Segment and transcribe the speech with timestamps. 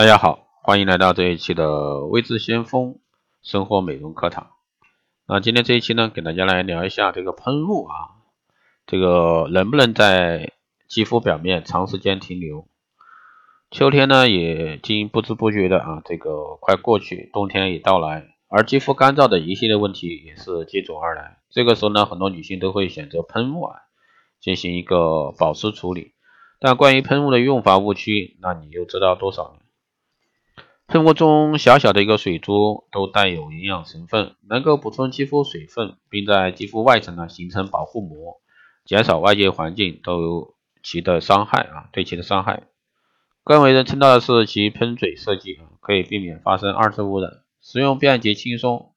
[0.00, 2.98] 大家好，欢迎来到这一期的微智先锋
[3.42, 4.52] 生活美容课堂。
[5.26, 8.16] 那今天这一期呢，给大家来聊一下这个喷雾啊，
[8.86, 10.54] 这个能不能在
[10.88, 12.66] 肌肤表面长时间停留？
[13.70, 21.40] 秋天呢，也经不知不觉的啊，这个快过去，冬天也到来，而肌肤干燥的一系列问题也是接踵而来。
[21.50, 23.76] 这个时候呢，很多女性都会选择喷雾啊，
[24.40, 26.14] 进行一个保湿处理。
[26.58, 29.60] 但关于喷雾的用法误区，那你又知道多少呢？
[30.90, 38.40] 喷雾中小小的一个水珠都带有营养成分，能够补充肌肤水分，并在肌肤外层呢形成保护膜，
[38.84, 42.64] 减少外界环境都有其的伤害啊，对其的伤害。
[43.44, 48.92] 更为人称道的是其喷嘴设计啊，可以避免发生二次污染，使用便捷轻松。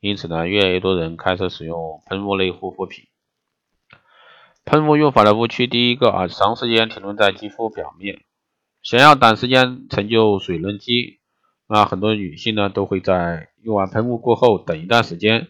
[0.00, 3.06] 因此呢，越来越多人开始使用喷雾类护肤品。
[4.66, 8.20] 喷雾用法的误区，第一个啊，长时间停留在肌肤表面。
[8.84, 11.18] 想要短时间成就水嫩肌，
[11.66, 15.48] 那很多女性呢都会在用完喷雾过后等一段时间，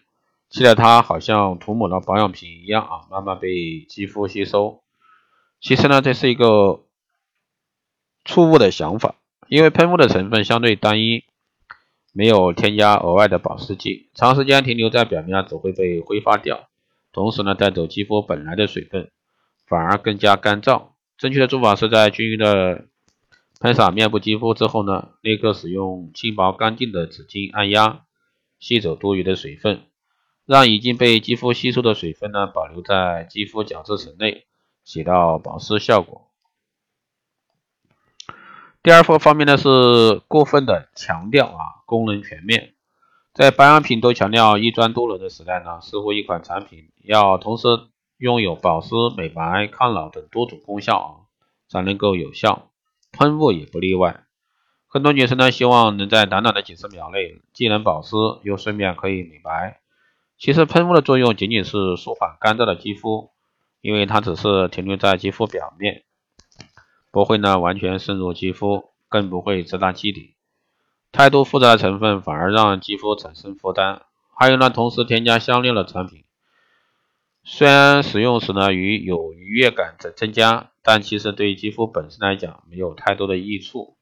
[0.49, 4.81] 期待它好像涂抹了保养品一样啊，慢慢被肌肤吸收。
[5.59, 6.85] 其实呢，这是一个
[8.23, 9.15] 错误的想法，
[9.49, 11.25] 因为喷雾的成分相对单一，
[12.13, 16.69] 没有添加额外的保湿剂，长时间停留在表面只会被挥发掉，
[17.11, 19.11] 同时呢带走肌肤本来的水分，
[19.67, 20.91] 反而更加干燥。
[21.17, 22.85] 正确的做法是在均匀的。
[23.65, 28.05] 喷洒面部肌肤之后呢，立刻使用轻薄干净的纸巾按压，
[28.59, 29.81] 吸走多余的水分，
[30.45, 34.45] 让已经被肌肤吸收的水分呢保留在肌肤角质层内，
[34.83, 36.27] 起到保湿效果。
[38.83, 42.75] 第二方方面呢是过分的强调啊功能全面，
[43.33, 47.67] 在保养品都强调一专多能的时代呢，似乎一款产品要同时
[48.17, 51.09] 拥有保湿、美白、抗老等多种功效啊，
[51.67, 52.69] 才能够有效。
[53.17, 54.25] 喷雾也不例外，
[54.87, 59.79] 很多女生呢希望能在短短的几十秒内既能保湿又顺便可以美白。
[60.37, 63.29] 其实喷雾的作用仅仅是舒缓干燥的肌肤，
[63.79, 66.03] 因为它只是停留在肌肤表面，
[67.09, 70.35] 不会呢完全渗入肌肤，更不会直达肌底。
[71.13, 74.01] 太多复杂的成分反而让肌肤产生负担。
[74.37, 76.24] 还有呢，同时添加香料的产品。
[77.47, 83.95] 虽然使用时呢，与有愉悦感的增加，但其实对肌肤本身来讲没有太多的益处。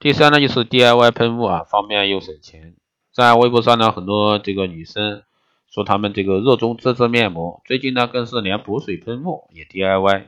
[0.00, 2.74] 第三呢，就是 DIY 喷雾啊，方便又省钱。
[3.12, 5.22] 在微博上呢，很多这个女生
[5.70, 10.24] 说她们这个热衷自制面膜，最近呢更是连补水喷雾也 DIY。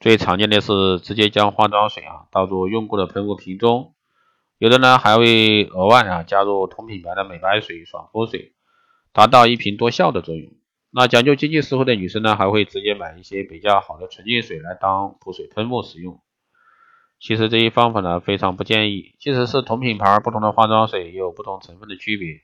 [0.00, 3.92] 最常见的是直接将化妆水啊倒入用过的喷雾瓶中，
[4.56, 8.54] 有的呢还会额外啊加入同品牌的美白水、爽肤水，
[9.12, 10.50] 达到一瓶多效的作用。
[10.92, 16.20] 那讲究经济实惠的女生呢，还会直接买一些比较好的纯净水来当补水喷雾使用。
[17.20, 22.40] 其实这一方法呢非常不建议，即使是同品牌不同的化妆水也有不同成分的区别，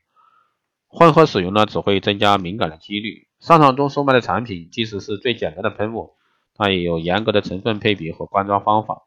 [0.86, 3.26] 混合使用呢只会增加敏感的几率。
[3.40, 6.14] 商场中售卖的产品，即使是最简单的喷雾，
[6.54, 9.02] 它也有严格的成分配比和灌装方法。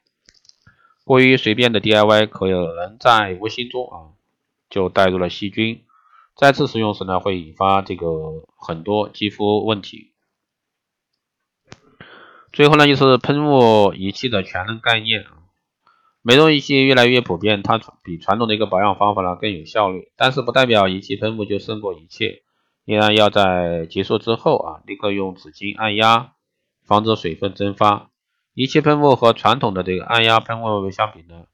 [1.06, 4.14] 过于随便的 DIY，可能在无形中啊
[4.70, 5.84] 就带入了细菌。
[6.40, 8.08] 再次使用时呢，会引发这个
[8.56, 10.14] 很多肌肤问题。
[12.54, 15.34] 最后呢，就是喷雾仪器的全能概念啊。
[16.22, 20.14] 美容仪器越来越普遍，它比传统的一个保养方法呢更有效率。
[20.16, 22.44] 但是不代表仪器喷雾就胜过一切，
[22.86, 26.36] 依然要在结束之后啊，立刻用纸巾按压，
[26.86, 28.12] 防止水分蒸发。
[28.54, 31.48] 仪器喷雾和传统的这个按压喷雾相比呢？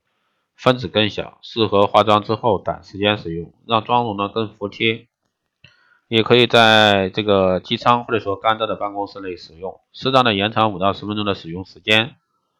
[0.55, 5.07] 分子更小，适合化妆之后短时间使用，让妆容呢更服帖。
[6.07, 12.15] 也可以在这个机舱或者说干燥的办公室内使用，适当的延长五到十分钟的使用时间，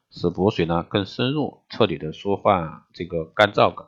[0.09, 3.87] 使补水呢更深入，彻底的舒缓这个干燥感。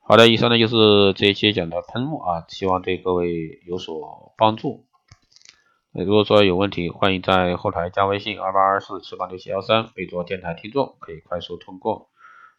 [0.00, 4.84] 好的，以上呢就是这一期讲的喷雾啊，希望对各位有所帮助。
[5.92, 12.08] 如果说有问题，欢迎在后台加微信二八二四七八六七幺三，备注电台听众，可以快速通过。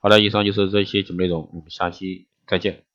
[0.07, 2.86] 好了，以上就是这些节目内容，我们下期再见。